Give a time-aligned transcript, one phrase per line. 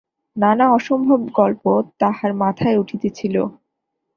[0.35, 1.63] নানা অসম্ভব গল্প
[1.99, 3.35] তাহার মাথায় উঠিতেছিল।